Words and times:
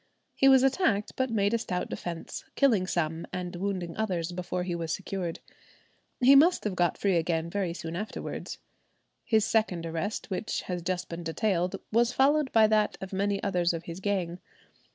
He 0.35 0.49
was 0.49 0.63
attacked, 0.63 1.11
but 1.15 1.29
made 1.29 1.53
a 1.53 1.59
stout 1.59 1.87
defence, 1.87 2.43
killing 2.55 2.87
some 2.87 3.27
and 3.31 3.55
wounding 3.55 3.95
others 3.97 4.31
before 4.31 4.63
he 4.63 4.73
was 4.73 4.91
secured. 4.91 5.39
He 6.19 6.35
must 6.35 6.63
have 6.63 6.73
got 6.75 6.97
free 6.97 7.17
again 7.17 7.51
very 7.51 7.71
soon 7.75 7.95
afterwards. 7.95 8.57
His 9.23 9.45
second 9.45 9.85
arrest, 9.85 10.31
which 10.31 10.63
has 10.63 10.81
just 10.81 11.07
been 11.07 11.21
detailed, 11.21 11.75
was 11.91 12.13
followed 12.13 12.51
by 12.51 12.65
that 12.65 12.97
of 12.99 13.13
many 13.13 13.43
others 13.43 13.73
of 13.73 13.83
his 13.83 13.99
gang. 13.99 14.39